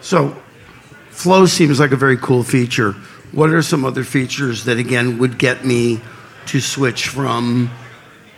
So, 0.00 0.36
Flow 1.10 1.46
seems 1.46 1.80
like 1.80 1.92
a 1.92 1.96
very 1.96 2.18
cool 2.18 2.42
feature. 2.42 2.92
What 3.32 3.50
are 3.50 3.62
some 3.62 3.84
other 3.84 4.04
features 4.04 4.64
that, 4.64 4.76
again, 4.76 5.18
would 5.18 5.38
get 5.38 5.64
me 5.64 6.00
to 6.46 6.60
switch 6.60 7.08
from 7.08 7.70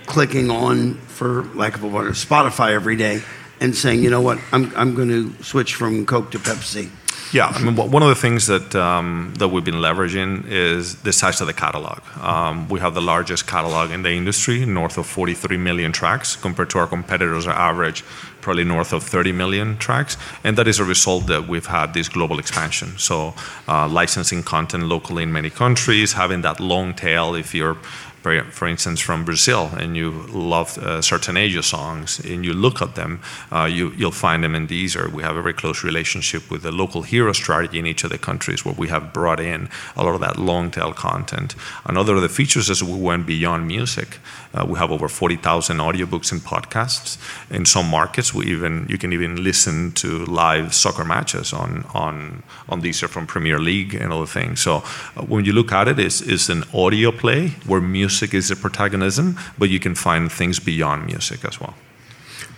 clicking 0.06 0.50
on, 0.50 0.94
for 0.94 1.42
lack 1.54 1.74
of 1.74 1.84
a 1.84 1.88
better, 1.88 2.10
Spotify 2.10 2.72
every 2.72 2.96
day 2.96 3.20
and 3.60 3.74
saying, 3.74 4.02
you 4.02 4.10
know 4.10 4.20
what, 4.20 4.38
I'm, 4.52 4.72
I'm 4.76 4.94
going 4.94 5.08
to 5.08 5.42
switch 5.42 5.74
from 5.74 6.06
Coke 6.06 6.30
to 6.32 6.38
Pepsi? 6.38 6.90
Yeah, 7.30 7.52
I 7.54 7.62
mean, 7.62 7.76
one 7.76 8.02
of 8.02 8.08
the 8.08 8.14
things 8.14 8.46
that 8.46 8.74
um, 8.74 9.34
that 9.38 9.48
we've 9.48 9.64
been 9.64 9.82
leveraging 9.82 10.46
is 10.48 10.96
the 11.02 11.12
size 11.12 11.42
of 11.42 11.46
the 11.46 11.52
catalog. 11.52 12.00
Um, 12.22 12.68
we 12.70 12.80
have 12.80 12.94
the 12.94 13.02
largest 13.02 13.46
catalog 13.46 13.90
in 13.90 14.02
the 14.02 14.12
industry, 14.12 14.64
north 14.64 14.96
of 14.96 15.06
43 15.06 15.58
million 15.58 15.92
tracks, 15.92 16.36
compared 16.36 16.70
to 16.70 16.78
our 16.78 16.86
competitors' 16.86 17.46
average, 17.46 18.02
probably 18.40 18.64
north 18.64 18.94
of 18.94 19.02
30 19.02 19.32
million 19.32 19.76
tracks, 19.76 20.16
and 20.42 20.56
that 20.56 20.66
is 20.66 20.78
a 20.78 20.84
result 20.84 21.26
that 21.26 21.46
we've 21.46 21.66
had 21.66 21.92
this 21.92 22.08
global 22.08 22.38
expansion. 22.38 22.96
So, 22.96 23.34
uh, 23.68 23.88
licensing 23.88 24.42
content 24.42 24.84
locally 24.84 25.22
in 25.22 25.32
many 25.32 25.50
countries, 25.50 26.14
having 26.14 26.40
that 26.42 26.60
long 26.60 26.94
tail. 26.94 27.34
If 27.34 27.54
you're 27.54 27.76
for, 28.22 28.42
for 28.44 28.66
instance, 28.66 29.00
from 29.00 29.24
Brazil, 29.24 29.70
and 29.78 29.96
you 29.96 30.10
love 30.28 30.76
uh, 30.78 31.00
Sertanejo 31.00 31.62
songs, 31.62 32.18
and 32.20 32.44
you 32.44 32.52
look 32.52 32.82
at 32.82 32.94
them, 32.94 33.20
uh, 33.52 33.64
you, 33.64 33.92
you'll 33.96 34.10
find 34.10 34.42
them 34.42 34.54
in 34.54 34.66
Deezer. 34.66 35.10
We 35.12 35.22
have 35.22 35.36
a 35.36 35.42
very 35.42 35.54
close 35.54 35.84
relationship 35.84 36.50
with 36.50 36.62
the 36.62 36.72
local 36.72 37.02
hero 37.02 37.32
strategy 37.32 37.78
in 37.78 37.86
each 37.86 38.04
of 38.04 38.10
the 38.10 38.18
countries 38.18 38.64
where 38.64 38.74
we 38.74 38.88
have 38.88 39.12
brought 39.12 39.40
in 39.40 39.68
a 39.96 40.02
lot 40.02 40.14
of 40.14 40.20
that 40.20 40.36
long 40.38 40.70
tail 40.70 40.92
content. 40.92 41.54
Another 41.84 42.16
of 42.16 42.22
the 42.22 42.28
features 42.28 42.68
is 42.70 42.82
we 42.82 42.98
went 42.98 43.26
beyond 43.26 43.66
music. 43.66 44.18
Uh, 44.52 44.66
we 44.66 44.78
have 44.78 44.90
over 44.90 45.08
40,000 45.08 45.76
audiobooks 45.76 46.32
and 46.32 46.40
podcasts. 46.40 47.18
In 47.50 47.64
some 47.66 47.88
markets, 47.88 48.34
we 48.34 48.46
even 48.46 48.86
you 48.88 48.98
can 48.98 49.12
even 49.12 49.44
listen 49.44 49.92
to 49.92 50.24
live 50.24 50.74
soccer 50.74 51.04
matches 51.04 51.52
on 51.52 51.84
on 51.94 52.42
on 52.68 52.82
Deezer 52.82 53.08
from 53.08 53.26
Premier 53.26 53.58
League 53.58 53.94
and 53.94 54.12
other 54.12 54.26
things. 54.26 54.60
So 54.60 54.76
uh, 55.16 55.22
when 55.22 55.44
you 55.44 55.52
look 55.52 55.70
at 55.70 55.86
it, 55.86 55.98
it's, 55.98 56.20
it's 56.22 56.48
an 56.48 56.64
audio 56.72 57.12
play 57.12 57.48
where 57.66 57.80
music 57.80 58.07
is 58.08 58.48
the 58.48 58.56
protagonism, 58.56 59.36
but 59.58 59.68
you 59.68 59.80
can 59.80 59.94
find 59.94 60.30
things 60.30 60.58
beyond 60.58 61.06
music 61.06 61.44
as 61.44 61.60
well. 61.60 61.74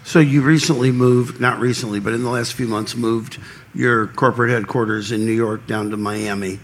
So 0.04 0.18
you 0.18 0.42
recently 0.42 0.90
moved, 0.90 1.40
not 1.40 1.60
recently, 1.60 2.00
but 2.00 2.12
in 2.12 2.22
the 2.22 2.30
last 2.30 2.54
few 2.54 2.66
months, 2.66 2.96
moved 2.96 3.38
your 3.74 4.08
corporate 4.08 4.50
headquarters 4.50 5.12
in 5.12 5.24
New 5.24 5.32
York 5.32 5.66
down 5.66 5.90
to 5.90 5.96
Miami 5.96 6.58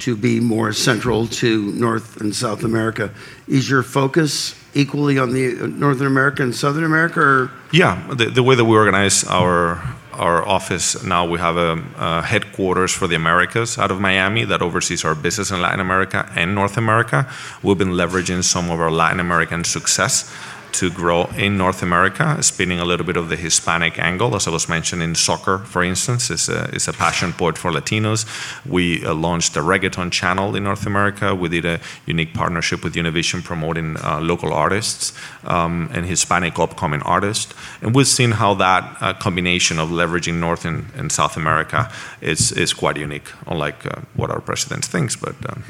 to 0.00 0.16
be 0.16 0.40
more 0.40 0.72
central 0.72 1.26
to 1.26 1.72
North 1.72 2.20
and 2.20 2.34
South 2.34 2.64
America. 2.64 3.12
Is 3.46 3.68
your 3.68 3.82
focus 3.82 4.54
equally 4.74 5.18
on 5.18 5.32
the 5.32 5.60
uh, 5.60 5.66
Northern 5.66 6.06
America 6.06 6.42
and 6.42 6.54
Southern 6.54 6.84
America? 6.84 7.20
Or? 7.20 7.50
Yeah, 7.72 8.02
the, 8.14 8.26
the 8.26 8.42
way 8.42 8.54
that 8.54 8.64
we 8.64 8.74
organize 8.74 9.24
our 9.24 9.82
our 10.20 10.46
office 10.46 11.02
now 11.02 11.26
we 11.26 11.38
have 11.38 11.56
a, 11.56 11.82
a, 11.96 12.22
headquarters 12.22 12.92
for 12.92 13.08
the 13.08 13.16
Americas 13.16 13.78
out 13.78 13.90
of 13.90 14.00
Miami 14.00 14.44
that 14.44 14.60
oversees 14.60 15.02
our 15.02 15.14
business 15.14 15.50
in 15.50 15.62
Latin 15.62 15.80
America 15.80 16.30
and 16.36 16.54
North 16.54 16.76
America. 16.76 17.26
We've 17.62 17.78
been 17.78 17.94
leveraging 17.94 18.44
some 18.44 18.70
of 18.70 18.78
our 18.80 18.90
Latin 18.90 19.18
American 19.18 19.64
success 19.64 20.30
to 20.72 20.90
grow 20.90 21.24
in 21.36 21.56
North 21.56 21.82
America, 21.82 22.42
spinning 22.42 22.80
a 22.80 22.84
little 22.84 23.06
bit 23.06 23.16
of 23.16 23.28
the 23.28 23.36
Hispanic 23.36 23.98
angle. 23.98 24.34
As 24.34 24.46
I 24.46 24.50
was 24.50 24.68
mentioning, 24.68 25.14
soccer, 25.14 25.58
for 25.58 25.82
instance, 25.82 26.30
is 26.30 26.48
a, 26.48 26.64
is 26.74 26.88
a 26.88 26.92
passion 26.92 27.32
point 27.32 27.58
for 27.58 27.70
Latinos. 27.70 28.26
We 28.66 29.04
uh, 29.04 29.14
launched 29.14 29.56
a 29.56 29.60
reggaeton 29.60 30.10
channel 30.12 30.54
in 30.56 30.64
North 30.64 30.86
America. 30.86 31.34
We 31.34 31.48
did 31.48 31.64
a 31.64 31.80
unique 32.06 32.34
partnership 32.34 32.84
with 32.84 32.94
Univision 32.94 33.42
promoting 33.42 33.96
uh, 33.98 34.20
local 34.20 34.52
artists 34.52 35.12
um, 35.44 35.90
and 35.92 36.06
Hispanic 36.06 36.58
upcoming 36.58 37.02
artists. 37.02 37.54
And 37.82 37.94
we've 37.94 38.06
seen 38.06 38.32
how 38.32 38.54
that 38.54 38.96
uh, 39.00 39.14
combination 39.14 39.78
of 39.78 39.90
leveraging 39.90 40.34
North 40.34 40.64
and, 40.64 40.86
and, 40.96 41.10
South 41.10 41.36
America 41.36 41.90
is, 42.20 42.52
is 42.52 42.72
quite 42.72 42.96
unique, 42.96 43.28
unlike 43.46 43.84
uh, 43.84 44.02
what 44.14 44.30
our 44.30 44.40
president 44.40 44.84
thinks. 44.84 45.16
But 45.16 45.34
um, 45.48 45.64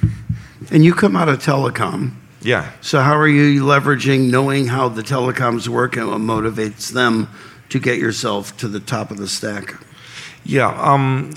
and 0.71 0.85
you 0.85 0.93
come 0.93 1.17
out 1.17 1.29
of 1.29 1.39
telecom. 1.39 2.20
Yeah. 2.43 2.73
So 2.81 3.01
how 3.01 3.17
are 3.17 3.29
you 3.29 3.63
leveraging 3.63 4.31
knowing 4.31 4.67
how 4.67 4.89
the 4.89 5.03
telecoms 5.03 5.69
work 5.69 5.97
and 5.97 6.09
what 6.09 6.21
motivates 6.21 6.91
them 6.91 7.29
to 7.69 7.79
get 7.79 7.99
yourself 7.99 8.57
to 8.59 8.69
the 8.69 8.81
top 8.81 9.11
of 9.11 9.19
the 9.19 9.29
stack? 9.29 9.75
Yeah, 10.45 10.69
um, 10.81 11.33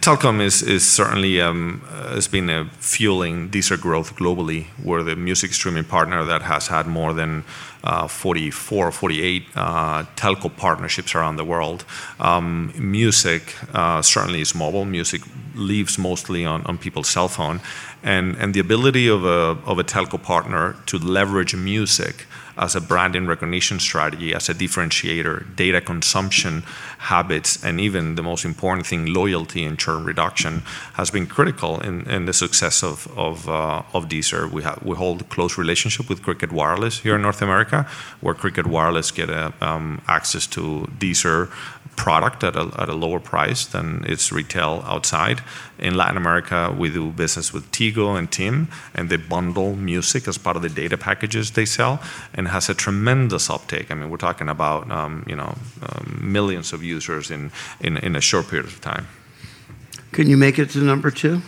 telecom 0.00 0.40
is, 0.40 0.86
certainly 0.86 1.40
um, 1.40 1.82
has 1.90 2.28
been 2.28 2.48
uh, 2.48 2.68
fueling 2.78 3.50
Deezer 3.50 3.80
growth 3.80 4.14
globally. 4.14 4.66
We're 4.82 5.02
the 5.02 5.16
music 5.16 5.52
streaming 5.54 5.84
partner 5.84 6.24
that 6.24 6.42
has 6.42 6.68
had 6.68 6.86
more 6.86 7.12
than 7.12 7.44
uh, 7.82 8.06
44 8.06 8.88
or 8.88 8.92
48 8.92 9.46
uh, 9.56 10.04
telco 10.16 10.56
partnerships 10.56 11.14
around 11.14 11.36
the 11.36 11.44
world. 11.44 11.84
Um, 12.20 12.72
music 12.78 13.56
uh, 13.74 14.02
certainly 14.02 14.40
is 14.40 14.54
mobile. 14.54 14.84
Music 14.84 15.22
lives 15.54 15.98
mostly 15.98 16.46
on, 16.46 16.64
on 16.66 16.78
people's 16.78 17.08
cell 17.08 17.28
phone. 17.28 17.60
And, 18.02 18.36
and 18.36 18.54
the 18.54 18.60
ability 18.60 19.08
of 19.08 19.24
a, 19.24 19.58
of 19.66 19.78
a 19.78 19.84
telco 19.84 20.22
partner 20.22 20.76
to 20.86 20.98
leverage 20.98 21.56
music 21.56 22.26
as 22.56 22.74
a 22.74 22.80
branding 22.80 23.26
recognition 23.26 23.78
strategy, 23.78 24.34
as 24.34 24.48
a 24.48 24.54
differentiator, 24.54 25.56
data 25.56 25.80
consumption 25.80 26.62
habits, 26.98 27.62
and 27.64 27.80
even 27.80 28.14
the 28.14 28.22
most 28.22 28.44
important 28.44 28.86
thing, 28.86 29.06
loyalty 29.06 29.64
and 29.64 29.78
churn 29.78 30.04
reduction, 30.04 30.62
has 30.94 31.10
been 31.10 31.26
critical 31.26 31.80
in, 31.80 32.08
in 32.08 32.26
the 32.26 32.32
success 32.32 32.82
of, 32.82 33.06
of, 33.18 33.48
uh, 33.48 33.82
of 33.92 34.08
Deezer. 34.08 34.50
We, 34.50 34.62
have, 34.62 34.82
we 34.82 34.96
hold 34.96 35.28
close 35.28 35.58
relationship 35.58 36.08
with 36.08 36.22
Cricket 36.22 36.52
Wireless 36.52 37.00
here 37.00 37.16
in 37.16 37.22
North 37.22 37.42
America, 37.42 37.86
where 38.20 38.34
Cricket 38.34 38.66
Wireless 38.66 39.10
get 39.10 39.30
a, 39.30 39.52
um, 39.60 40.00
access 40.08 40.46
to 40.48 40.88
Deezer 40.98 41.50
product 41.96 42.44
at 42.44 42.56
a, 42.56 42.70
at 42.78 42.88
a 42.88 42.94
lower 42.94 43.20
price 43.20 43.66
than 43.66 44.04
its 44.06 44.32
retail 44.32 44.82
outside. 44.86 45.40
In 45.78 45.94
Latin 45.94 46.16
America, 46.16 46.74
we 46.76 46.90
do 46.90 47.10
business 47.10 47.52
with 47.52 47.70
Tigo 47.70 48.16
and 48.18 48.30
TIM, 48.30 48.68
and 48.94 49.10
they 49.10 49.16
bundle 49.16 49.74
music 49.76 50.28
as 50.28 50.38
part 50.38 50.56
of 50.56 50.62
the 50.62 50.68
data 50.68 50.96
packages 50.96 51.50
they 51.52 51.64
sell, 51.64 52.00
and 52.32 52.48
has 52.48 52.68
a 52.68 52.74
tremendous 52.74 53.50
uptake. 53.50 53.90
I 53.90 53.94
mean, 53.94 54.10
we're 54.10 54.16
talking 54.16 54.48
about 54.48 54.90
um, 54.90 55.24
you 55.26 55.36
know 55.36 55.56
um, 55.82 56.20
millions 56.20 56.72
of 56.72 56.82
users 56.82 57.30
in, 57.30 57.50
in 57.80 57.96
in 57.98 58.16
a 58.16 58.20
short 58.20 58.48
period 58.48 58.66
of 58.66 58.80
time. 58.80 59.06
Can 60.12 60.28
you 60.28 60.36
make 60.36 60.58
it 60.58 60.70
to 60.70 60.78
number 60.78 61.10
two? 61.10 61.42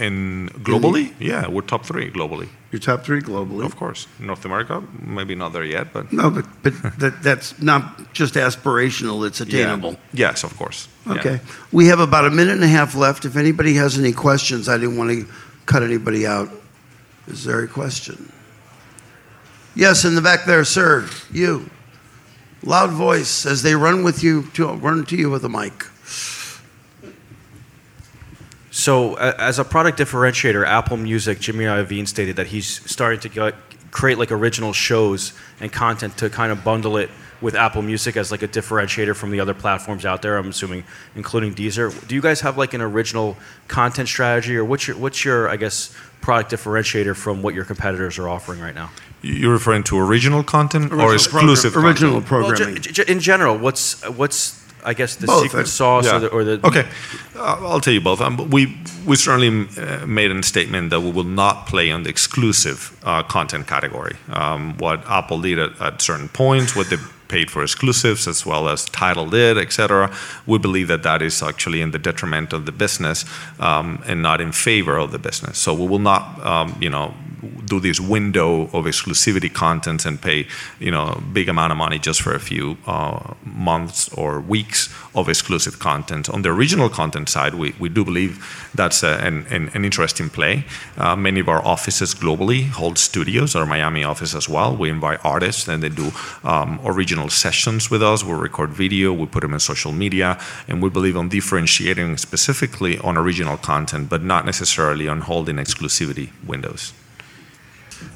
And 0.00 0.50
globally, 0.64 1.12
yeah, 1.18 1.46
we're 1.46 1.60
top 1.60 1.84
three 1.84 2.10
globally. 2.10 2.48
You're 2.72 2.80
top 2.80 3.04
three 3.04 3.20
globally. 3.20 3.66
Of 3.66 3.76
course, 3.76 4.06
North 4.18 4.46
America, 4.46 4.82
maybe 4.98 5.34
not 5.34 5.52
there 5.52 5.64
yet, 5.64 5.92
but 5.92 6.10
no, 6.10 6.30
but 6.30 6.46
but 6.62 6.72
that, 7.00 7.22
that's 7.22 7.60
not 7.60 8.14
just 8.14 8.34
aspirational; 8.34 9.26
it's 9.26 9.42
attainable. 9.42 9.92
Yeah. 9.92 10.28
Yes, 10.28 10.42
of 10.42 10.56
course. 10.56 10.88
Okay, 11.06 11.34
yeah. 11.34 11.52
we 11.70 11.88
have 11.88 12.00
about 12.00 12.24
a 12.24 12.30
minute 12.30 12.54
and 12.54 12.64
a 12.64 12.68
half 12.68 12.94
left. 12.94 13.26
If 13.26 13.36
anybody 13.36 13.74
has 13.74 13.98
any 13.98 14.12
questions, 14.12 14.70
I 14.70 14.78
didn't 14.78 14.96
want 14.96 15.10
to 15.10 15.26
cut 15.66 15.82
anybody 15.82 16.26
out. 16.26 16.48
Is 17.26 17.44
there 17.44 17.60
a 17.60 17.68
question? 17.68 18.32
Yes, 19.76 20.06
in 20.06 20.14
the 20.14 20.22
back 20.22 20.46
there, 20.46 20.64
sir. 20.64 21.08
You, 21.30 21.68
loud 22.62 22.90
voice 22.90 23.44
as 23.44 23.62
they 23.62 23.74
run 23.74 24.02
with 24.02 24.22
you 24.22 24.44
to 24.54 24.66
run 24.72 25.04
to 25.06 25.16
you 25.16 25.28
with 25.28 25.44
a 25.44 25.50
mic. 25.50 25.89
So, 28.80 29.16
as 29.16 29.58
a 29.58 29.64
product 29.64 29.98
differentiator, 29.98 30.66
Apple 30.66 30.96
Music, 30.96 31.38
Jimmy 31.38 31.66
Iovine 31.66 32.08
stated 32.08 32.36
that 32.36 32.46
he's 32.46 32.66
starting 32.90 33.20
to 33.20 33.28
get, 33.28 33.54
create 33.90 34.16
like 34.16 34.32
original 34.32 34.72
shows 34.72 35.34
and 35.60 35.70
content 35.70 36.16
to 36.16 36.30
kind 36.30 36.50
of 36.50 36.64
bundle 36.64 36.96
it 36.96 37.10
with 37.42 37.54
Apple 37.54 37.82
Music 37.82 38.16
as 38.16 38.30
like 38.30 38.40
a 38.40 38.48
differentiator 38.48 39.14
from 39.14 39.32
the 39.32 39.40
other 39.40 39.52
platforms 39.52 40.06
out 40.06 40.22
there. 40.22 40.38
I'm 40.38 40.48
assuming, 40.48 40.84
including 41.14 41.54
Deezer. 41.54 41.92
Do 42.08 42.14
you 42.14 42.22
guys 42.22 42.40
have 42.40 42.56
like 42.56 42.72
an 42.72 42.80
original 42.80 43.36
content 43.68 44.08
strategy, 44.08 44.56
or 44.56 44.64
what's 44.64 44.88
your 44.88 44.96
what's 44.96 45.26
your 45.26 45.50
I 45.50 45.56
guess 45.56 45.94
product 46.22 46.50
differentiator 46.50 47.14
from 47.14 47.42
what 47.42 47.52
your 47.52 47.66
competitors 47.66 48.18
are 48.18 48.30
offering 48.30 48.60
right 48.60 48.74
now? 48.74 48.90
You're 49.20 49.52
referring 49.52 49.82
to 49.84 49.98
original 49.98 50.42
content 50.42 50.84
original 50.86 51.10
or 51.10 51.14
exclusive 51.14 51.74
program, 51.74 51.92
original 51.92 52.22
programming? 52.22 52.74
Well, 52.74 52.82
j- 52.82 52.92
j- 52.92 53.12
in 53.12 53.20
general, 53.20 53.58
what's 53.58 54.08
what's 54.08 54.59
I 54.84 54.94
guess 54.94 55.16
the 55.16 55.26
both, 55.26 55.42
secret 55.42 55.68
sauce 55.68 56.06
yeah. 56.06 56.16
or, 56.16 56.20
the, 56.20 56.28
or, 56.28 56.44
the, 56.44 56.66
Okay, 56.66 56.88
uh, 57.36 57.58
I'll 57.60 57.80
tell 57.80 57.94
you 57.94 58.00
both. 58.00 58.20
Um, 58.20 58.50
we 58.50 58.76
we 59.06 59.16
certainly 59.16 59.68
uh, 59.78 60.06
made 60.06 60.30
a 60.30 60.42
statement 60.42 60.90
that 60.90 61.00
we 61.00 61.10
will 61.10 61.24
not 61.24 61.66
play 61.66 61.90
on 61.90 62.02
the 62.02 62.10
exclusive 62.10 62.98
uh, 63.04 63.22
content 63.22 63.66
category. 63.66 64.16
Um, 64.28 64.76
what 64.78 65.04
Apple 65.06 65.40
did 65.40 65.58
at, 65.58 65.80
at, 65.80 66.02
certain 66.02 66.28
points, 66.28 66.76
what 66.76 66.90
they 66.90 66.96
paid 67.28 67.50
for 67.50 67.62
exclusives, 67.62 68.26
as 68.26 68.44
well 68.44 68.68
as 68.68 68.84
Tidal 68.86 69.30
did, 69.30 69.56
etc. 69.56 70.14
We 70.46 70.58
believe 70.58 70.88
that 70.88 71.02
that 71.04 71.22
is 71.22 71.42
actually 71.42 71.80
in 71.80 71.92
the 71.92 71.98
detriment 71.98 72.52
of 72.52 72.66
the 72.66 72.72
business 72.72 73.24
um, 73.60 74.02
and 74.06 74.20
not 74.20 74.40
in 74.40 74.52
favor 74.52 74.96
of 74.96 75.12
the 75.12 75.18
business. 75.18 75.58
So 75.58 75.72
we 75.72 75.86
will 75.86 76.00
not, 76.00 76.44
um, 76.44 76.76
you 76.80 76.90
know, 76.90 77.14
do 77.64 77.80
this 77.80 78.00
window 78.00 78.62
of 78.72 78.84
exclusivity 78.84 79.52
content 79.52 80.06
and 80.06 80.20
pay 80.20 80.46
you 80.78 80.90
know 80.90 81.20
big 81.32 81.48
amount 81.48 81.72
of 81.72 81.78
money 81.78 81.98
just 81.98 82.22
for 82.22 82.34
a 82.34 82.40
few 82.40 82.76
uh, 82.86 83.34
months 83.44 84.08
or 84.14 84.40
weeks 84.40 84.88
of 85.14 85.28
exclusive 85.28 85.78
content. 85.78 86.28
On 86.30 86.42
the 86.42 86.50
original 86.50 86.88
content 86.88 87.28
side, 87.28 87.54
we, 87.54 87.74
we 87.78 87.88
do 87.88 88.04
believe 88.04 88.70
that's 88.74 89.02
a, 89.02 89.18
an, 89.18 89.46
an, 89.50 89.70
an, 89.74 89.84
interesting 89.84 90.30
play. 90.30 90.64
Uh, 90.96 91.16
many 91.16 91.40
of 91.40 91.48
our 91.48 91.64
offices 91.64 92.14
globally 92.14 92.68
hold 92.68 92.96
studios, 92.96 93.56
our 93.56 93.66
Miami 93.66 94.04
office 94.04 94.34
as 94.34 94.48
well. 94.48 94.76
We 94.76 94.88
invite 94.88 95.18
artists 95.24 95.68
and 95.68 95.82
they 95.82 95.88
do 95.88 96.12
um, 96.44 96.80
original 96.84 97.28
sessions 97.28 97.90
with 97.90 98.02
us. 98.02 98.22
We 98.22 98.32
record 98.34 98.70
video, 98.70 99.12
we 99.12 99.26
put 99.26 99.40
them 99.40 99.52
in 99.52 99.60
social 99.60 99.92
media, 99.92 100.38
and 100.68 100.80
we 100.80 100.90
believe 100.90 101.16
on 101.16 101.28
differentiating 101.28 102.16
specifically 102.16 102.98
on 102.98 103.16
original 103.16 103.56
content, 103.56 104.08
but 104.08 104.22
not 104.22 104.46
necessarily 104.46 105.08
on 105.08 105.22
holding 105.22 105.56
exclusivity 105.56 106.30
windows. 106.46 106.92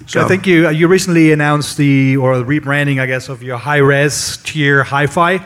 So 0.07 0.21
I 0.21 0.29
think 0.29 0.47
you 0.47 0.69
you 0.71 0.87
recently 0.89 1.33
announced 1.33 1.77
the 1.77 2.17
or 2.17 2.39
the 2.39 2.45
rebranding, 2.45 3.01
I 3.01 3.07
guess, 3.07 3.29
of 3.29 3.43
your 3.43 3.59
high 3.59 3.79
res 3.79 4.39
tier 4.45 4.85
hi-fi. 4.85 5.41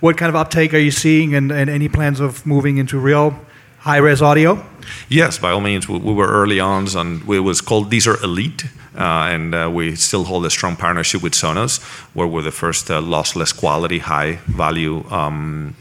What 0.00 0.16
kind 0.18 0.28
of 0.28 0.36
uptake 0.36 0.74
are 0.74 0.78
you 0.78 0.90
seeing, 0.90 1.34
and, 1.34 1.50
and 1.50 1.70
any 1.70 1.88
plans 1.88 2.20
of 2.20 2.44
moving 2.44 2.76
into 2.76 2.98
real 2.98 3.34
high-res 3.78 4.20
audio? 4.20 4.62
Yes, 5.08 5.38
by 5.38 5.50
all 5.50 5.60
means. 5.60 5.88
We, 5.88 5.98
we 5.98 6.12
were 6.12 6.28
early 6.28 6.60
on, 6.60 6.86
and 6.96 7.22
it 7.28 7.40
was 7.40 7.60
called 7.62 7.90
Deezer 7.90 8.22
Elite. 8.22 8.64
Uh, 8.96 9.32
and 9.32 9.54
uh, 9.54 9.70
we 9.72 9.96
still 9.96 10.24
hold 10.24 10.46
a 10.46 10.50
strong 10.50 10.76
partnership 10.76 11.22
with 11.22 11.32
Sonos, 11.32 11.82
where 12.14 12.26
we're 12.26 12.42
the 12.42 12.52
first 12.52 12.90
uh, 12.90 13.00
lossless 13.00 13.52
quality, 13.56 13.98
high 13.98 14.38
value 14.46 15.04
um, 15.10 15.74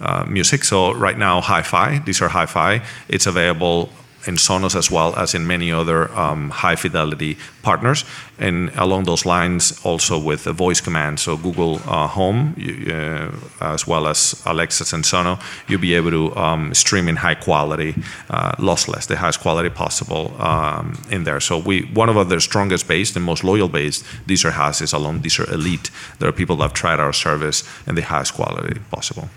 uh, 0.00 0.24
music. 0.28 0.64
So 0.64 0.92
right 0.92 1.16
now, 1.18 1.40
hi-fi. 1.40 1.98
Deezer 1.98 2.28
hi-fi. 2.28 2.82
It's 3.08 3.26
available 3.26 3.88
in 4.26 4.36
Sonos 4.36 4.74
as 4.76 4.90
well 4.90 5.14
as 5.16 5.34
in 5.34 5.46
many 5.46 5.72
other 5.72 6.10
um, 6.12 6.50
high 6.50 6.76
fidelity 6.76 7.36
partners. 7.62 8.04
And 8.38 8.70
along 8.76 9.04
those 9.04 9.24
lines, 9.24 9.80
also 9.84 10.18
with 10.18 10.44
the 10.44 10.52
voice 10.52 10.80
command, 10.80 11.20
so 11.20 11.36
Google 11.36 11.76
uh, 11.86 12.08
Home, 12.08 12.54
uh, 12.58 13.30
as 13.60 13.86
well 13.86 14.06
as 14.06 14.42
Alexa 14.46 14.94
and 14.94 15.04
Sonos, 15.04 15.40
you'll 15.68 15.80
be 15.80 15.94
able 15.94 16.10
to 16.10 16.36
um, 16.36 16.74
stream 16.74 17.08
in 17.08 17.16
high 17.16 17.36
quality, 17.36 17.94
uh, 18.30 18.52
lossless, 18.58 19.06
the 19.06 19.16
highest 19.16 19.40
quality 19.40 19.68
possible 19.70 20.34
um, 20.40 21.00
in 21.10 21.24
there. 21.24 21.40
So 21.40 21.58
we, 21.58 21.82
one 21.94 22.08
of 22.08 22.28
the 22.28 22.40
strongest 22.40 22.88
base, 22.88 23.14
and 23.14 23.24
most 23.24 23.44
loyal 23.44 23.68
base, 23.68 24.02
Deezer 24.26 24.52
has 24.52 24.80
is 24.80 24.92
along 24.92 25.20
Deezer 25.20 25.50
Elite. 25.52 25.90
There 26.18 26.28
are 26.28 26.32
people 26.32 26.56
that 26.56 26.62
have 26.62 26.72
tried 26.72 27.00
our 27.00 27.12
service 27.12 27.64
and 27.86 27.96
the 27.96 28.02
highest 28.02 28.34
quality 28.34 28.80
possible. 28.90 29.28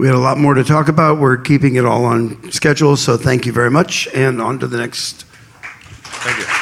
We 0.00 0.06
had 0.06 0.16
a 0.16 0.18
lot 0.18 0.38
more 0.38 0.54
to 0.54 0.64
talk 0.64 0.88
about. 0.88 1.18
We're 1.18 1.36
keeping 1.36 1.74
it 1.74 1.84
all 1.84 2.06
on 2.06 2.50
schedule, 2.50 2.96
so 2.96 3.18
thank 3.18 3.44
you 3.44 3.52
very 3.52 3.70
much. 3.70 4.08
And 4.14 4.40
on 4.40 4.58
to 4.60 4.66
the 4.66 4.78
next. 4.78 5.24
Thank 5.24 6.38
you. 6.38 6.59